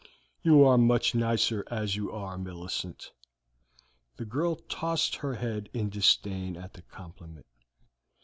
"You 0.41 0.63
are 0.63 0.79
much 0.79 1.13
nicer 1.13 1.63
as 1.69 1.95
you 1.95 2.11
are, 2.11 2.35
Millicent." 2.35 3.11
The 4.15 4.25
girl 4.25 4.55
tossed 4.67 5.17
her 5.17 5.35
head 5.35 5.69
in 5.75 5.89
disdain 5.91 6.57
at 6.57 6.73
the 6.73 6.81
compliment. 6.81 7.45